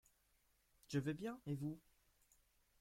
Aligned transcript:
Je 0.87 0.97
vais 0.97 1.13
bien 1.13 1.39
et 1.45 1.53
vous? 1.53 1.79